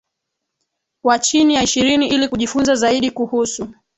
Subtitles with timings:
[1.03, 3.69] wa chini ya ishirini Ili kujifunza zaidi kuhusu